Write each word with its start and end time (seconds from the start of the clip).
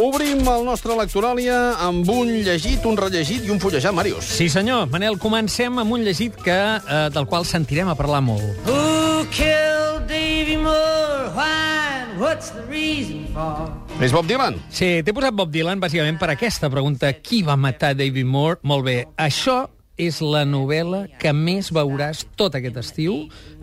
Obrim 0.00 0.46
el 0.48 0.62
nostre 0.64 0.94
Lectoràlia 0.96 1.56
amb 1.84 2.08
un 2.08 2.30
llegit, 2.40 2.86
un 2.88 2.96
rellegit 2.96 3.44
i 3.44 3.50
un 3.52 3.58
fullejat, 3.60 3.92
Màrius. 3.92 4.30
Sí, 4.32 4.46
senyor. 4.48 4.86
Manel, 4.88 5.18
comencem 5.20 5.76
amb 5.82 5.92
un 5.92 6.06
llegit 6.06 6.38
que, 6.40 6.56
eh, 6.56 7.10
del 7.12 7.26
qual 7.28 7.44
sentirem 7.44 7.88
a 7.92 7.94
parlar 7.94 8.22
molt. 8.24 8.40
Who 8.64 9.26
killed 9.28 10.08
Davy 10.08 10.56
Moore? 10.56 11.34
Why? 11.36 12.16
What's 12.16 12.48
the 12.50 12.64
reason 12.70 13.26
for? 13.34 13.68
És 14.00 14.12
Bob 14.12 14.24
Dylan. 14.24 14.56
Sí, 14.70 15.02
t'he 15.04 15.12
posat 15.12 15.36
Bob 15.36 15.52
Dylan 15.52 15.80
bàsicament 15.80 16.18
per 16.18 16.30
aquesta 16.30 16.70
pregunta. 16.70 17.12
Qui 17.20 17.42
va 17.42 17.56
matar 17.56 17.92
David 17.94 18.24
Moore? 18.24 18.58
Molt 18.62 18.84
bé. 18.84 19.06
Això 19.18 19.66
és 20.00 20.20
la 20.24 20.46
novel·la 20.48 21.04
que 21.20 21.32
més 21.36 21.68
veuràs 21.74 22.24
tot 22.40 22.56
aquest 22.56 22.78
estiu. 22.80 23.16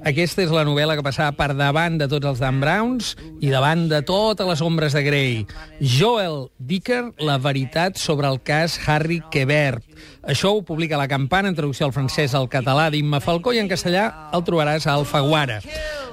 Aquesta 0.06 0.44
és 0.46 0.54
la 0.54 0.64
novel·la 0.68 0.94
que 0.98 1.06
passava 1.06 1.34
per 1.38 1.56
davant 1.58 1.98
de 1.98 2.08
tots 2.12 2.30
els 2.30 2.42
Dan 2.44 2.62
Browns 2.62 3.16
i 3.42 3.50
davant 3.50 3.88
de 3.90 4.04
totes 4.06 4.46
les 4.46 4.62
ombres 4.62 4.94
de 4.94 5.02
Grey. 5.06 5.40
Joel 5.82 6.48
Dicker, 6.60 7.08
la 7.18 7.40
veritat 7.42 7.98
sobre 7.98 8.30
el 8.30 8.38
cas 8.46 8.78
Harry 8.86 9.24
Quebert. 9.34 9.84
Això 10.28 10.52
ho 10.52 10.64
publica 10.68 11.00
la 11.00 11.08
Campana 11.08 11.48
en 11.48 11.56
traducció 11.56 11.88
al 11.88 11.94
francès 11.96 12.34
al 12.36 12.50
català 12.52 12.90
d'Imma 12.92 13.22
Falcó 13.24 13.54
i 13.56 13.62
en 13.62 13.70
castellà 13.72 14.10
el 14.36 14.44
trobaràs 14.44 14.84
a 14.84 14.98
Alfaguara. 15.00 15.62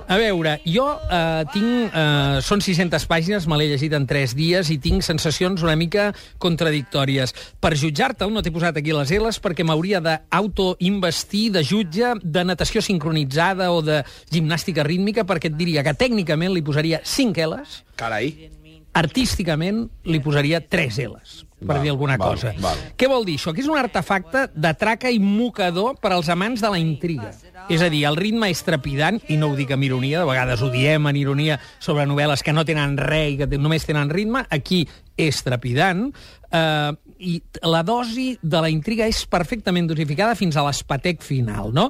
A 0.06 0.18
veure, 0.20 0.58
jo 0.68 0.84
eh, 1.10 1.42
tinc... 1.50 1.90
Eh, 1.90 2.38
són 2.44 2.62
600 2.62 3.06
pàgines, 3.10 3.48
me 3.50 3.58
l'he 3.58 3.70
llegit 3.72 3.94
en 3.96 4.06
3 4.06 4.34
dies 4.36 4.70
i 4.70 4.78
tinc 4.78 5.02
sensacions 5.02 5.64
una 5.64 5.74
mica 5.80 6.10
contradictòries. 6.38 7.34
Per 7.58 7.72
jutjar-te'l 7.80 8.30
no 8.30 8.42
t'he 8.44 8.52
posat 8.54 8.78
aquí 8.78 8.94
les 8.94 9.14
L's 9.18 9.40
perquè 9.42 9.66
m'hauria 9.66 10.02
d'autoinvestir 10.04 11.48
de 11.56 11.64
jutge 11.66 12.14
de 12.22 12.44
natació 12.46 12.84
sincronitzada 12.84 13.72
o 13.74 13.80
de 13.82 14.02
gimnàstica 14.30 14.86
rítmica 14.86 15.26
perquè 15.26 15.50
et 15.50 15.58
diria 15.58 15.82
que 15.82 15.96
tècnicament 16.04 16.54
li 16.54 16.62
posaria 16.62 17.02
5 17.02 17.48
L's, 17.48 17.80
Carai. 17.96 18.63
Artísticament 18.94 19.88
li 20.06 20.20
posaria 20.22 20.60
3 20.62 21.00
L's 21.08 21.42
per 21.64 21.78
Val, 21.78 21.82
dir 21.82 21.90
alguna 21.90 22.16
val, 22.20 22.34
cosa. 22.34 22.52
val. 22.60 22.80
Què 22.98 23.08
vol 23.08 23.24
dir 23.26 23.38
això? 23.38 23.54
Que 23.54 23.62
és 23.64 23.70
un 23.70 23.78
artefacte 23.80 24.46
de 24.52 24.72
traca 24.78 25.10
i 25.10 25.18
mocador 25.22 25.96
per 26.02 26.12
als 26.12 26.28
amants 26.32 26.62
de 26.62 26.70
la 26.70 26.80
intriga. 26.80 27.30
És 27.72 27.80
a 27.80 27.88
dir, 27.88 28.04
el 28.08 28.18
ritme 28.18 28.50
és 28.52 28.60
trepidant, 28.66 29.20
i 29.32 29.38
no 29.40 29.50
ho 29.50 29.56
dic 29.56 29.72
amb 29.72 29.86
ironia, 29.86 30.20
de 30.20 30.28
vegades 30.28 30.62
ho 30.62 30.68
diem 30.72 31.08
en 31.08 31.16
ironia 31.16 31.58
sobre 31.78 32.04
novel·les 32.08 32.44
que 32.44 32.52
no 32.52 32.66
tenen 32.68 32.98
res 33.00 33.34
i 33.34 33.38
que 33.40 33.48
només 33.58 33.86
tenen 33.88 34.12
ritme, 34.12 34.44
aquí 34.52 34.84
és 35.16 35.40
trepidant, 35.46 36.08
eh, 36.50 36.92
i 37.24 37.34
la 37.64 37.82
dosi 37.86 38.34
de 38.42 38.60
la 38.60 38.70
intriga 38.72 39.06
és 39.08 39.24
perfectament 39.30 39.88
dosificada 39.88 40.36
fins 40.36 40.58
a 40.58 40.64
l'espatec 40.66 41.22
final, 41.24 41.72
no? 41.72 41.88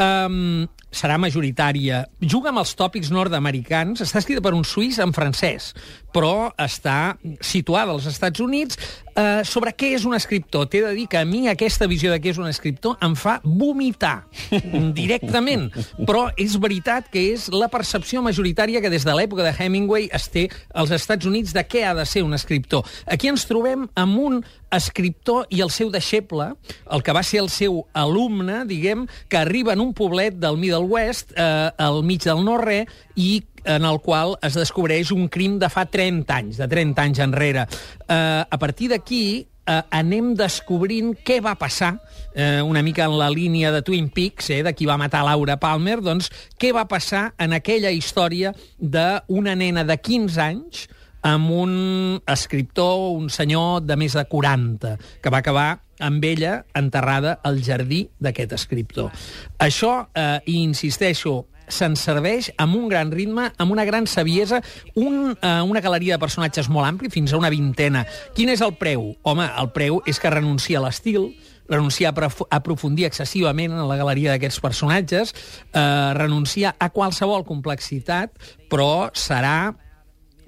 Um, 0.00 0.68
serà 0.90 1.16
majoritària. 1.22 2.02
Juga 2.20 2.50
amb 2.50 2.62
els 2.62 2.72
tòpics 2.78 3.12
nord-americans, 3.14 4.02
està 4.02 4.18
escrita 4.22 4.42
per 4.42 4.54
un 4.56 4.64
suís 4.66 4.98
en 5.02 5.14
francès, 5.14 5.70
però 6.14 6.50
està 6.58 7.16
situada 7.44 7.94
als 7.94 8.08
Estats 8.10 8.42
Units. 8.42 8.78
Eh, 9.16 9.42
sobre 9.44 9.72
què 9.74 9.92
és 9.96 10.04
un 10.06 10.14
escriptor? 10.14 10.68
T'he 10.70 10.82
de 10.84 10.92
dir 10.94 11.06
que 11.10 11.18
a 11.18 11.26
mi 11.26 11.46
aquesta 11.50 11.88
visió 11.90 12.12
de 12.12 12.20
què 12.22 12.30
és 12.32 12.38
un 12.38 12.48
escriptor 12.50 12.96
em 13.02 13.16
fa 13.18 13.38
vomitar 13.44 14.26
directament. 15.00 15.68
Però 16.06 16.28
és 16.40 16.56
veritat 16.62 17.10
que 17.12 17.26
és 17.32 17.48
la 17.52 17.70
percepció 17.72 18.22
majoritària 18.22 18.82
que 18.82 18.92
des 18.92 19.06
de 19.06 19.16
l'època 19.16 19.46
de 19.46 19.54
Hemingway 19.56 20.08
es 20.14 20.28
té 20.30 20.46
als 20.74 20.94
Estats 20.94 21.26
Units 21.26 21.54
de 21.56 21.66
què 21.66 21.84
ha 21.88 21.94
de 21.98 22.06
ser 22.06 22.22
un 22.26 22.36
escriptor. 22.36 22.86
Aquí 23.10 23.30
ens 23.30 23.46
trobem 23.50 23.88
amb 23.98 24.22
un 24.22 24.40
escriptor 24.70 25.48
i 25.50 25.60
el 25.64 25.72
seu 25.74 25.90
deixeble, 25.90 26.52
el 26.90 27.02
que 27.02 27.14
va 27.16 27.24
ser 27.26 27.42
el 27.42 27.50
seu 27.50 27.82
alumne, 27.92 28.62
diguem, 28.70 29.06
que 29.28 29.40
arriba 29.40 29.74
en 29.74 29.82
un 29.82 29.94
poblet 29.94 30.38
del 30.38 30.58
Middle 30.60 30.86
West, 30.86 31.34
eh, 31.34 31.70
al 31.76 32.04
mig 32.06 32.22
del 32.22 32.44
no-res, 32.46 32.86
i 33.18 33.42
en 33.64 33.84
el 33.84 34.00
qual 34.00 34.36
es 34.42 34.56
descobreix 34.58 35.12
un 35.14 35.28
crim 35.28 35.58
de 35.60 35.70
fa 35.72 35.86
30 35.86 36.36
anys, 36.36 36.60
de 36.60 36.68
30 36.68 37.02
anys 37.02 37.22
enrere. 37.24 37.66
Eh, 38.08 38.44
a 38.44 38.58
partir 38.58 38.90
d'aquí, 38.92 39.46
eh, 39.66 39.82
anem 39.90 40.34
descobrint 40.38 41.12
què 41.26 41.40
va 41.42 41.56
passar, 41.58 41.94
eh, 42.34 42.60
una 42.62 42.82
mica 42.82 43.04
en 43.04 43.18
la 43.18 43.30
línia 43.30 43.72
de 43.72 43.82
Twin 43.82 44.08
Peaks, 44.10 44.50
eh, 44.50 44.62
de 44.62 44.72
qui 44.74 44.86
va 44.86 44.98
matar 44.98 45.24
Laura 45.24 45.58
Palmer, 45.58 46.00
doncs 46.00 46.30
què 46.58 46.72
va 46.74 46.86
passar 46.88 47.34
en 47.38 47.52
aquella 47.52 47.90
història 47.90 48.54
d'una 48.78 49.54
nena 49.54 49.84
de 49.84 49.96
15 49.96 50.40
anys 50.40 50.88
amb 51.22 51.50
un 51.50 52.22
escriptor, 52.26 53.12
un 53.16 53.28
senyor 53.28 53.82
de 53.84 53.96
més 53.96 54.16
de 54.16 54.24
40, 54.24 54.96
que 55.20 55.30
va 55.30 55.42
acabar 55.44 55.82
amb 56.00 56.24
ella 56.24 56.64
enterrada 56.74 57.38
al 57.44 57.60
jardí 57.62 58.08
d'aquest 58.18 58.54
escriptor. 58.56 59.10
Això, 59.58 60.08
eh, 60.14 60.40
i 60.46 60.62
insisteixo, 60.62 61.46
se'n 61.70 61.96
serveix 61.96 62.50
amb 62.58 62.76
un 62.76 62.88
gran 62.90 63.10
ritme, 63.14 63.50
amb 63.56 63.72
una 63.72 63.84
gran 63.88 64.06
saviesa, 64.06 64.62
un, 64.94 65.36
eh, 65.40 65.60
una 65.62 65.80
galeria 65.80 66.16
de 66.16 66.22
personatges 66.22 66.68
molt 66.68 66.88
ampli, 66.88 67.10
fins 67.10 67.32
a 67.32 67.38
una 67.38 67.50
vintena. 67.50 68.04
Quin 68.34 68.50
és 68.52 68.60
el 68.60 68.74
preu? 68.80 69.14
Home, 69.22 69.46
el 69.46 69.70
preu 69.72 70.02
és 70.06 70.20
que 70.20 70.30
renuncia 70.30 70.78
a 70.78 70.84
l'estil, 70.84 71.30
renuncia 71.70 72.10
a 72.10 72.12
prof- 72.12 72.46
a 72.50 72.56
aprofundir 72.58 73.06
excessivament 73.06 73.72
en 73.72 73.86
la 73.88 73.96
galeria 73.96 74.32
d'aquests 74.32 74.60
personatges, 74.60 75.34
eh, 75.72 76.12
renuncia 76.18 76.74
a 76.78 76.90
qualsevol 76.90 77.46
complexitat, 77.46 78.34
però 78.68 79.10
serà 79.14 79.76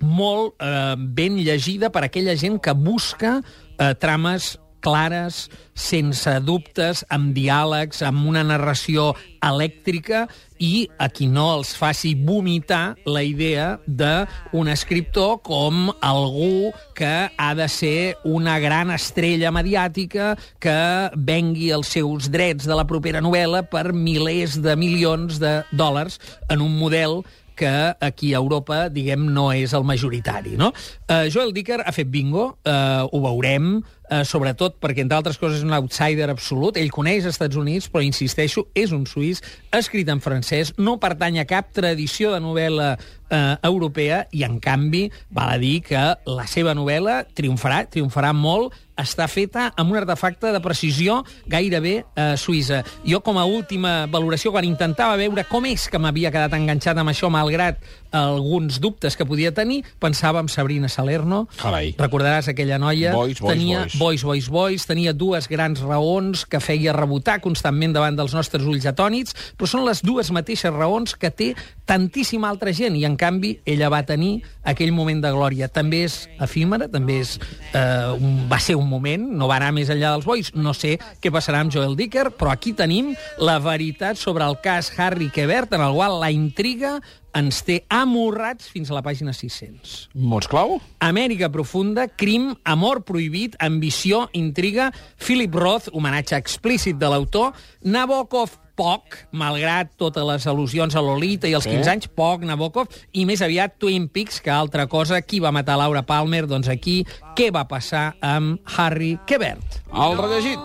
molt 0.03 0.59
eh, 0.59 0.97
ben 0.99 1.39
llegida 1.39 1.93
per 1.95 2.03
aquella 2.05 2.35
gent 2.35 2.59
que 2.61 2.75
busca 2.75 3.39
eh, 3.79 3.95
trames 3.95 4.59
clares, 4.83 5.47
sense 5.73 6.35
dubtes, 6.45 7.05
amb 7.09 7.33
diàlegs, 7.37 8.03
amb 8.05 8.27
una 8.29 8.43
narració 8.45 9.13
elèctrica 9.43 10.27
i 10.63 10.87
a 11.03 11.09
qui 11.11 11.27
no 11.27 11.49
els 11.57 11.73
faci 11.79 12.13
vomitar 12.15 12.95
la 13.09 13.25
idea 13.27 13.81
d'un 13.87 14.71
escriptor 14.71 15.41
com 15.47 15.89
algú 16.05 16.71
que 16.99 17.13
ha 17.31 17.51
de 17.59 17.67
ser 17.73 18.15
una 18.29 18.59
gran 18.63 18.93
estrella 18.95 19.51
mediàtica 19.55 20.35
que 20.63 20.79
vengui 21.17 21.73
els 21.75 21.91
seus 21.97 22.31
drets 22.31 22.69
de 22.69 22.79
la 22.79 22.87
propera 22.87 23.25
novel·la 23.25 23.65
per 23.73 23.91
milers 23.93 24.61
de 24.63 24.77
milions 24.79 25.41
de 25.43 25.61
dòlars 25.73 26.21
en 26.51 26.63
un 26.63 26.77
model 26.79 27.23
que 27.63 27.95
aquí 28.01 28.33
a 28.35 28.41
Europa, 28.41 28.89
diguem, 28.89 29.29
no 29.35 29.51
és 29.55 29.75
el 29.77 29.85
majoritari, 29.87 30.57
no? 30.59 30.73
Uh, 31.07 31.29
Joel 31.31 31.53
Dicker 31.55 31.83
ha 31.85 31.93
fet 31.95 32.09
bingo, 32.11 32.49
uh, 32.67 33.05
ho 33.07 33.21
veurem, 33.23 33.77
uh, 34.13 34.21
sobretot 34.29 34.77
perquè, 34.83 35.07
entre 35.07 35.17
altres 35.17 35.41
coses, 35.41 35.63
és 35.63 35.67
un 35.67 35.73
outsider 35.77 36.29
absolut. 36.33 36.77
Ell 36.77 36.93
coneix 36.93 37.25
els 37.25 37.33
Estats 37.33 37.57
Units, 37.57 37.89
però, 37.89 38.05
insisteixo, 38.05 38.67
és 38.77 38.93
un 38.93 39.07
suís, 39.09 39.41
escrit 39.73 40.13
en 40.13 40.21
francès, 40.21 40.75
no 40.77 40.99
pertany 41.01 41.41
a 41.41 41.49
cap 41.49 41.73
tradició 41.73 42.35
de 42.35 42.43
novel·la 42.45 42.93
eh, 43.33 43.57
europea 43.63 44.27
i, 44.31 44.45
en 44.45 44.61
canvi, 44.61 45.09
val 45.33 45.57
a 45.57 45.59
dir 45.61 45.81
que 45.87 46.03
la 46.29 46.47
seva 46.51 46.77
novel·la 46.77 47.23
triomfarà, 47.35 47.85
triomfarà 47.91 48.33
molt, 48.37 48.77
està 49.03 49.25
feta 49.27 49.71
amb 49.81 49.95
un 49.95 49.99
artefacte 50.03 50.51
de 50.53 50.61
precisió 50.63 51.23
gairebé 51.51 51.95
eh, 52.03 52.35
suïssa. 52.37 52.83
Jo, 53.09 53.23
com 53.25 53.39
a 53.41 53.47
última 53.49 54.07
valoració, 54.13 54.53
quan 54.53 54.69
intentava 54.69 55.17
veure 55.21 55.47
com 55.49 55.65
és 55.71 55.89
que 55.91 56.01
m'havia 56.03 56.33
quedat 56.35 56.53
enganxat 56.59 57.01
amb 57.01 57.13
això, 57.15 57.31
malgrat 57.33 57.81
alguns 58.13 58.79
dubtes 58.83 59.17
que 59.17 59.27
podia 59.27 59.55
tenir, 59.57 59.81
pensava 60.03 60.43
en 60.45 60.51
Sabrina 60.53 60.91
Salerno. 60.93 61.47
Carai. 61.57 61.95
Recordaràs 61.99 62.51
aquella 62.53 62.79
noia? 62.83 63.15
Boys, 63.17 63.41
boys, 63.41 63.57
tenia 63.57 63.87
boys. 63.87 63.99
Boys, 64.03 64.25
boys, 64.25 64.49
boys, 64.51 64.83
tenia 64.83 65.13
dues 65.15 65.47
grans 65.47 65.79
raons 65.87 66.41
que 66.51 66.59
feia 66.59 66.91
rebotar 66.97 67.37
constantment 67.45 67.93
davant 67.95 68.17
dels 68.19 68.33
nostres 68.35 68.65
ulls 68.67 68.89
atònits, 68.91 69.37
però 69.55 69.69
són 69.71 69.85
les 69.87 70.01
dues 70.03 70.33
mateixes 70.35 70.75
raons 70.75 71.15
que 71.15 71.31
té 71.31 71.53
tantíssima 71.87 72.51
altra 72.51 72.73
gent, 72.75 72.97
i 72.99 73.05
en 73.07 73.15
canvi 73.21 73.53
ella 73.63 73.93
va 73.95 74.01
tenir 74.03 74.41
aquell 74.67 74.91
moment 74.97 75.23
de 75.23 75.31
glòria. 75.31 75.71
També 75.71 76.03
és 76.09 76.17
efímera, 76.43 76.91
també 76.91 77.21
és, 77.23 77.37
eh, 77.71 78.11
un, 78.19 78.49
va 78.51 78.59
ser 78.59 78.75
un 78.75 78.91
moment, 78.91 79.29
no 79.39 79.47
va 79.47 79.61
anar 79.61 79.71
més 79.77 79.93
enllà 79.95 80.17
dels 80.17 80.27
bois. 80.27 80.51
No 80.59 80.75
sé 80.75 80.97
què 81.23 81.31
passarà 81.31 81.63
amb 81.63 81.71
Joel 81.71 81.95
Dicker, 81.95 82.33
però 82.35 82.51
aquí 82.51 82.75
tenim 82.75 83.15
la 83.39 83.61
veritat 83.63 84.19
sobre 84.19 84.51
el 84.51 84.59
cas 84.65 84.91
Harry 84.99 85.31
Quebert, 85.31 85.79
en 85.79 85.87
el 85.87 85.95
qual 85.95 86.19
la 86.19 86.35
intriga 86.35 86.99
ens 87.35 87.63
té 87.65 87.81
amorrats 87.89 88.69
fins 88.69 88.91
a 88.91 88.95
la 88.97 89.03
pàgina 89.03 89.33
600. 89.33 90.09
Mots 90.15 90.49
clau? 90.53 90.79
Amèrica 91.01 91.49
profunda, 91.53 92.09
crim, 92.09 92.51
amor 92.65 93.03
prohibit, 93.09 93.57
ambició, 93.61 94.27
intriga, 94.33 94.91
Philip 95.17 95.55
Roth, 95.55 95.89
homenatge 95.93 96.37
explícit 96.37 96.99
de 97.01 97.09
l'autor, 97.09 97.53
Nabokov, 97.85 98.59
poc, 98.77 99.19
malgrat 99.37 99.91
totes 100.01 100.25
les 100.25 100.47
al·lusions 100.49 100.95
a 100.97 101.03
Lolita 101.05 101.47
i 101.49 101.53
els 101.55 101.65
Sí. 101.65 101.71
15 101.71 101.91
anys, 101.93 102.09
poc 102.09 102.41
Nabokov, 102.49 102.89
i 103.13 103.25
més 103.29 103.43
aviat 103.45 103.79
Twin 103.79 104.09
Peaks, 104.09 104.41
que 104.41 104.51
altra 104.51 104.87
cosa, 104.87 105.21
qui 105.23 105.41
va 105.41 105.53
matar 105.53 105.77
Laura 105.79 106.03
Palmer? 106.03 106.47
Doncs 106.47 106.69
aquí, 106.69 107.05
què 107.37 107.51
va 107.53 107.67
passar 107.69 108.15
amb 108.21 108.61
Harry 108.77 109.19
Quebert? 109.27 109.83
El 109.93 110.17
rellegit. 110.19 110.59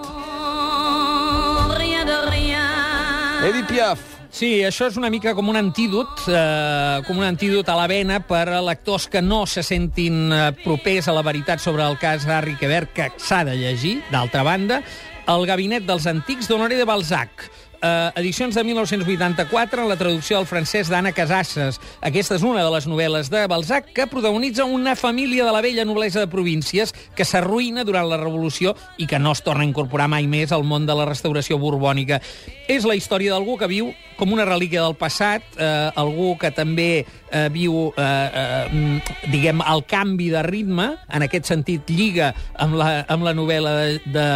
Rien 1.77 2.05
de 2.07 2.21
rien. 2.29 3.43
Edith 3.43 3.67
Piaf. 3.67 4.16
Sí, 4.29 4.61
això 4.61 4.85
és 4.91 4.97
una 4.99 5.09
mica 5.09 5.33
com 5.33 5.47
un 5.49 5.57
antídot, 5.57 6.27
eh, 6.29 7.01
com 7.07 7.17
un 7.17 7.25
antídot 7.25 7.67
a 7.69 7.75
la 7.79 7.87
vena 7.87 8.19
per 8.19 8.47
a 8.49 8.61
lectors 8.61 9.07
que 9.07 9.21
no 9.21 9.45
se 9.47 9.63
sentin 9.63 10.31
eh, 10.31 10.51
propers 10.63 11.07
a 11.07 11.15
la 11.15 11.23
veritat 11.25 11.63
sobre 11.63 11.87
el 11.87 11.97
cas 11.97 12.27
Harry 12.27 12.55
Quebert, 12.59 12.91
que 12.93 13.11
s'ha 13.17 13.43
de 13.47 13.55
llegir, 13.57 14.01
d'altra 14.11 14.43
banda, 14.43 14.81
El 15.27 15.43
gabinet 15.43 15.83
dels 15.83 16.05
antics 16.07 16.47
d'Honoré 16.47 16.77
de 16.77 16.85
Balzac. 16.85 17.49
eh, 17.81 18.11
edicions 18.15 18.55
de 18.55 18.63
1984, 18.63 19.83
en 19.83 19.89
la 19.89 19.97
traducció 19.97 20.37
del 20.37 20.47
francès 20.47 20.89
d'Anna 20.89 21.11
Casasses. 21.11 21.79
Aquesta 22.01 22.35
és 22.35 22.41
una 22.41 22.63
de 22.63 22.71
les 22.71 22.87
novel·les 22.87 23.29
de 23.29 23.45
Balzac 23.47 23.91
que 23.93 24.07
protagonitza 24.07 24.65
una 24.65 24.95
família 24.95 25.45
de 25.45 25.51
la 25.51 25.61
vella 25.61 25.85
noblesa 25.85 26.19
de 26.19 26.27
províncies 26.27 26.93
que 27.15 27.25
s'arruïna 27.25 27.83
durant 27.83 28.09
la 28.09 28.17
Revolució 28.17 28.75
i 28.97 29.05
que 29.05 29.19
no 29.19 29.31
es 29.31 29.43
torna 29.43 29.63
a 29.63 29.67
incorporar 29.67 30.07
mai 30.07 30.25
més 30.27 30.51
al 30.51 30.63
món 30.63 30.87
de 30.87 30.95
la 30.95 31.05
restauració 31.05 31.59
borbònica. 31.59 32.21
És 32.67 32.85
la 32.85 32.95
història 32.95 33.35
d'algú 33.35 33.57
que 33.57 33.67
viu 33.67 33.93
com 34.17 34.33
una 34.33 34.45
relíquia 34.45 34.81
del 34.83 34.97
passat, 34.97 35.45
eh, 35.57 35.91
algú 35.95 36.35
que 36.41 36.51
també 36.51 37.05
eh, 37.31 37.47
viu, 37.53 37.93
eh, 37.95 38.01
eh, 38.01 38.69
mm, 38.71 39.31
diguem, 39.31 39.61
el 39.61 39.83
canvi 39.85 40.29
de 40.33 40.41
ritme, 40.43 40.87
en 41.13 41.25
aquest 41.25 41.49
sentit 41.49 41.89
lliga 41.89 42.33
amb 42.59 42.77
la, 42.79 43.05
amb 43.07 43.25
la 43.27 43.33
novel·la 43.37 43.73
de, 43.77 44.01
de, 44.13 44.27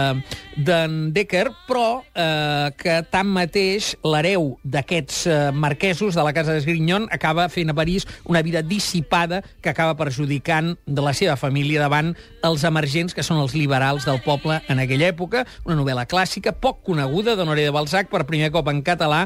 d'en 0.62 0.98
Decker, 1.16 1.48
però 1.68 2.02
eh, 2.14 2.72
que 2.78 3.00
tanmateix 3.12 3.96
l'hereu 4.04 4.56
d'aquests 4.64 5.22
eh, 5.28 5.38
marquesos 5.56 6.16
de 6.18 6.26
la 6.26 6.34
Casa 6.36 6.56
d'Esgrinyon 6.56 7.08
acaba 7.12 7.48
fent 7.50 7.72
a 7.72 7.78
París 7.78 8.08
una 8.26 8.42
vida 8.42 8.62
dissipada 8.62 9.42
que 9.62 9.72
acaba 9.72 9.96
perjudicant 9.98 10.76
de 10.86 11.02
la 11.02 11.14
seva 11.18 11.38
família 11.40 11.82
davant 11.82 12.14
els 12.44 12.66
emergents 12.68 13.16
que 13.16 13.26
són 13.26 13.42
els 13.42 13.56
liberals 13.56 14.06
del 14.08 14.22
poble 14.26 14.62
en 14.70 14.82
aquella 14.82 15.10
època. 15.12 15.46
Una 15.66 15.80
novel·la 15.80 16.08
clàssica, 16.10 16.54
poc 16.54 16.84
coneguda, 16.86 17.36
d'Honoré 17.36 17.66
de 17.68 17.74
Balzac, 17.76 18.12
per 18.12 18.26
primer 18.30 18.52
cop 18.54 18.70
en 18.72 18.82
català, 18.86 19.26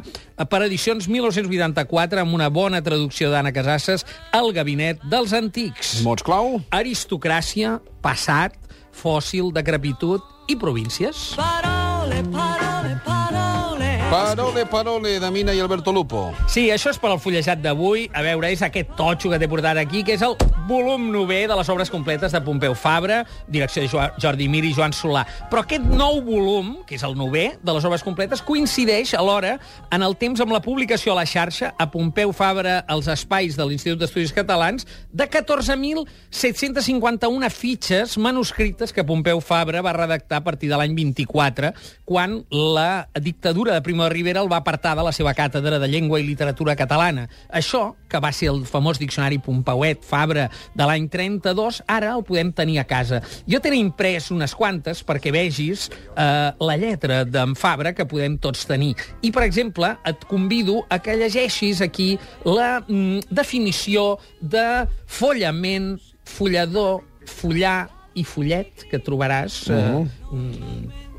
per 0.50 0.62
edicions 0.66 1.08
1984, 1.12 2.22
amb 2.22 2.36
una 2.38 2.50
bona 2.54 2.82
traducció 2.86 3.32
d'Anna 3.32 3.54
Casasses, 3.56 4.06
El 4.36 4.52
gabinet 4.56 5.02
dels 5.12 5.34
antics. 5.36 6.00
Mots 6.06 6.26
clau? 6.26 6.60
Aristocràcia, 6.76 7.80
passat, 8.06 8.58
fòssil, 8.96 9.52
decrepitud 9.56 10.24
i 10.48 10.58
províncies. 10.60 11.34
Parole, 11.40 12.22
parole, 12.32 12.98
parole. 13.06 13.92
Parole, 14.10 14.66
parole, 14.70 15.20
de 15.20 15.32
Mina 15.32 15.54
i 15.54 15.60
Alberto 15.60 15.92
Lupo. 15.92 16.28
Sí, 16.48 16.70
això 16.72 16.94
és 16.94 17.00
per 17.02 17.10
al 17.12 17.20
fullejat 17.20 17.64
d'avui. 17.64 18.06
A 18.14 18.22
veure, 18.24 18.52
és 18.54 18.62
aquest 18.62 18.94
totxo 18.96 19.32
que 19.34 19.40
t'he 19.42 19.50
portat 19.50 19.82
aquí, 19.82 20.04
que 20.06 20.14
és 20.16 20.24
el 20.26 20.38
volum 20.68 21.12
novè 21.14 21.44
de 21.48 21.54
les 21.56 21.70
obres 21.70 21.90
completes 21.94 22.32
de 22.34 22.40
Pompeu 22.42 22.74
Fabra, 22.76 23.20
direcció 23.48 23.82
de 23.84 23.88
Jo- 23.92 24.10
Jordi 24.22 24.48
Mir 24.50 24.64
i 24.66 24.74
Joan 24.74 24.92
Solà. 24.98 25.22
Però 25.52 25.62
aquest 25.62 25.84
nou 25.86 26.22
volum, 26.26 26.80
que 26.88 26.96
és 26.96 27.04
el 27.06 27.14
novè 27.16 27.52
de 27.62 27.74
les 27.74 27.86
obres 27.86 28.02
completes, 28.04 28.42
coincideix 28.42 29.14
alhora 29.14 29.60
en 29.94 30.02
el 30.02 30.16
temps 30.18 30.42
amb 30.42 30.52
la 30.52 30.62
publicació 30.66 31.12
a 31.14 31.16
la 31.22 31.26
xarxa 31.26 31.74
a 31.78 31.92
Pompeu 31.92 32.34
Fabra 32.34 32.80
als 32.88 33.08
espais 33.08 33.56
de 33.56 33.66
l'Institut 33.66 34.00
d'Estudis 34.02 34.34
Catalans 34.34 34.88
de 35.14 35.30
14.751 35.30 37.50
fitxes 37.50 38.18
manuscrites 38.18 38.92
que 38.94 39.04
Pompeu 39.04 39.42
Fabra 39.42 39.82
va 39.82 39.94
redactar 39.94 40.38
a 40.40 40.44
partir 40.44 40.70
de 40.70 40.78
l'any 40.78 40.96
24, 40.96 41.74
quan 42.06 42.46
la 42.50 43.08
dictadura 43.22 43.74
de 43.74 43.82
Primo 43.82 44.04
de 44.04 44.10
Rivera 44.10 44.42
el 44.42 44.52
va 44.52 44.58
apartar 44.64 44.96
de 44.98 45.04
la 45.04 45.12
seva 45.12 45.34
càtedra 45.36 45.80
de 45.80 45.88
llengua 45.88 46.20
i 46.20 46.24
literatura 46.26 46.76
catalana. 46.76 47.30
Això, 47.50 47.96
que 48.10 48.20
va 48.20 48.32
ser 48.32 48.50
el 48.50 48.66
famós 48.66 48.98
diccionari 49.00 49.38
Pompeuet 49.40 50.04
Fabra 50.06 50.50
de 50.76 50.88
l'any 50.88 51.08
32, 51.12 51.82
ara 51.88 52.14
el 52.16 52.24
podem 52.28 52.52
tenir 52.56 52.80
a 52.82 52.86
casa. 52.90 53.22
Jo 53.50 53.60
t'he 53.62 53.74
imprès 53.76 54.30
unes 54.32 54.54
quantes 54.56 55.04
perquè 55.06 55.32
vegis 55.36 55.88
eh, 55.92 56.52
la 56.60 56.78
lletra 56.82 57.24
d'en 57.26 57.56
Fabra 57.56 57.94
que 57.94 58.06
podem 58.10 58.38
tots 58.42 58.66
tenir. 58.70 58.94
I, 59.22 59.32
per 59.36 59.44
exemple, 59.48 59.94
et 60.06 60.26
convido 60.30 60.82
a 60.90 61.00
que 61.00 61.16
llegeixis 61.18 61.82
aquí 61.82 62.16
la 62.46 62.80
mm, 62.88 63.28
definició 63.30 64.18
de 64.42 64.86
follament, 65.08 65.96
follador, 66.26 67.02
follar 67.26 67.88
i 68.16 68.24
follet 68.24 68.86
que 68.90 69.00
trobaràs 69.04 69.66
eh, 69.74 70.06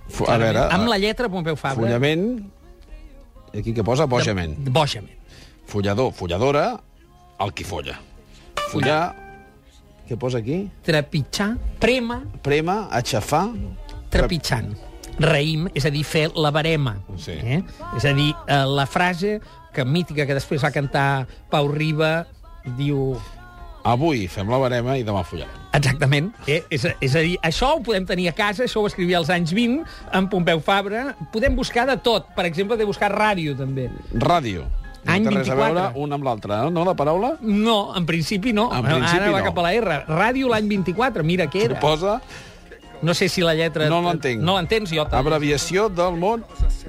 Fu- 0.08 0.24
A 0.30 0.36
veure, 0.38 0.62
amb 0.72 0.86
la 0.88 0.96
lletra 1.02 1.28
Pompeu 1.28 1.56
Fabra. 1.58 1.82
follament... 1.82 2.28
Aquí 3.56 3.72
què 3.74 3.82
posa? 3.84 4.04
Bojament. 4.06 4.54
Bojament. 4.70 5.14
Follador, 5.66 6.12
folladora, 6.14 6.66
el 7.42 7.52
qui 7.56 7.64
folla. 7.66 7.96
Follar... 8.70 9.00
Què 10.06 10.16
posa 10.18 10.38
aquí? 10.38 10.68
Trepitjar, 10.86 11.56
prema, 11.82 12.20
Prema, 12.42 12.86
aixafar... 12.94 13.48
trepitjant. 14.10 14.70
Raïm, 15.18 15.66
és 15.74 15.86
a 15.88 15.90
dir, 15.90 16.02
fer 16.04 16.26
la 16.36 16.50
barema. 16.52 16.96
Sí. 17.18 17.32
Eh? 17.40 17.62
És 17.96 18.04
a 18.04 18.12
dir, 18.14 18.30
eh, 18.46 18.64
la 18.68 18.84
frase 18.86 19.38
que 19.74 19.84
mítica 19.84 20.26
que 20.28 20.36
després 20.36 20.62
va 20.64 20.70
cantar 20.70 21.26
Pau 21.50 21.68
Riba 21.72 22.26
diu... 22.76 23.16
Avui 23.86 24.24
fem 24.26 24.48
la 24.50 24.58
barema 24.58 24.96
i 24.98 25.04
demà 25.06 25.20
follarem. 25.22 25.60
Exactament. 25.78 26.32
Eh? 26.50 26.60
És, 26.74 26.84
a- 26.88 26.96
és 27.00 27.14
a 27.14 27.20
dir, 27.22 27.36
això 27.46 27.68
ho 27.76 27.82
podem 27.86 28.06
tenir 28.08 28.26
a 28.28 28.32
casa, 28.34 28.64
això 28.66 28.82
ho 28.82 28.88
escrivia 28.90 29.20
als 29.20 29.30
anys 29.30 29.52
20, 29.54 29.84
amb 30.12 30.30
Pompeu 30.32 30.58
Fabra. 30.60 31.12
Podem 31.32 31.54
buscar 31.54 31.84
de 31.86 31.94
tot. 32.02 32.32
Per 32.34 32.44
exemple, 32.48 32.76
de 32.76 32.84
buscar 32.88 33.12
ràdio, 33.14 33.54
també. 33.56 33.86
Ràdio. 34.12 34.66
Any 35.06 35.24
no 35.24 35.30
té 35.30 35.36
res 35.38 35.48
a 35.50 35.54
24. 35.54 35.74
veure 35.74 36.04
un 36.04 36.12
amb 36.16 36.24
l'altre, 36.24 36.58
no? 36.64 36.70
No, 36.70 36.84
la 36.88 36.96
paraula? 36.98 37.36
No, 37.40 37.78
en 37.96 38.06
principi 38.06 38.52
no. 38.52 38.68
En 38.74 38.84
principi 38.84 39.22
Ara 39.22 39.32
va 39.32 39.40
no. 39.40 39.46
cap 39.50 39.58
a 39.58 39.64
la 39.68 39.72
R. 39.78 40.02
Ràdio 40.10 40.50
l'any 40.52 40.68
24, 40.68 41.24
mira 41.24 41.48
què 41.52 41.64
era. 41.70 41.80
Posa 41.80 42.20
No 43.02 43.14
sé 43.14 43.28
si 43.28 43.42
la 43.42 43.54
lletra... 43.54 43.88
No 43.92 44.00
l'entenc. 44.00 44.40
No 44.42 44.56
l'entens, 44.56 44.90
jo 44.90 45.04
també. 45.04 45.20
abreviació 45.20 45.88
del 45.92 46.16
món 46.20 46.44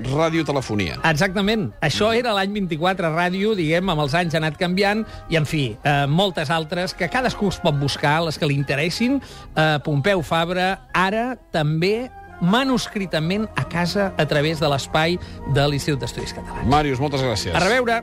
radiotelefonia. 0.07 0.99
Exactament. 1.09 1.71
Això 1.83 2.11
era 2.15 2.33
l'any 2.37 2.53
24 2.55 3.11
ràdio, 3.11 3.53
diguem, 3.57 3.89
amb 3.91 4.05
els 4.05 4.15
anys 4.17 4.37
ha 4.37 4.41
anat 4.41 4.57
canviant, 4.59 5.03
i, 5.29 5.37
en 5.39 5.47
fi, 5.49 5.65
eh, 5.83 6.05
moltes 6.07 6.51
altres 6.53 6.95
que 6.97 7.09
cadascú 7.11 7.51
es 7.51 7.59
pot 7.63 7.75
buscar, 7.79 8.21
les 8.25 8.39
que 8.39 8.47
li 8.47 8.55
interessin. 8.55 9.19
Eh, 9.55 9.67
Pompeu 9.83 10.23
Fabra, 10.23 10.87
ara 10.93 11.33
també 11.51 12.09
manuscritament 12.41 13.47
a 13.57 13.65
casa 13.67 14.11
a 14.17 14.25
través 14.29 14.59
de 14.61 14.69
l'espai 14.69 15.17
de 15.53 15.67
l'Institut 15.67 15.99
d'Estudis 16.05 16.35
Catalans. 16.37 16.69
Màrius, 16.69 17.01
moltes 17.01 17.25
gràcies. 17.25 17.55
A 17.55 17.63
reveure! 17.63 18.01